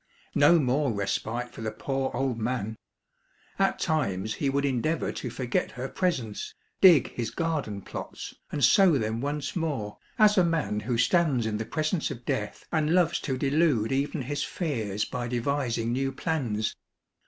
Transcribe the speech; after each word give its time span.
No 0.33 0.57
more 0.57 0.91
respite 0.91 1.51
for 1.51 1.61
the 1.61 1.69
poor 1.69 2.09
old 2.15 2.39
man. 2.39 2.75
At 3.59 3.77
times 3.77 4.33
he 4.33 4.49
would 4.49 4.65
endeavor 4.65 5.11
to 5.11 5.29
forget 5.29 5.69
her 5.73 5.87
presence, 5.87 6.55
dig 6.81 7.11
his 7.11 7.29
garden 7.29 7.83
plots, 7.83 8.33
and 8.51 8.63
sow 8.63 8.97
them 8.97 9.21
once 9.21 9.55
more, 9.55 9.99
as 10.17 10.39
a 10.39 10.43
man 10.43 10.79
who 10.79 10.97
stands 10.97 11.45
in 11.45 11.57
the 11.57 11.65
presence 11.65 12.09
of 12.09 12.25
death, 12.25 12.65
and 12.71 12.95
loves 12.95 13.19
to 13.19 13.37
delude 13.37 13.91
even 13.91 14.23
his 14.23 14.43
fears 14.43 15.05
by 15.05 15.27
devising 15.27 15.93
new 15.93 16.11
plans. 16.11 16.75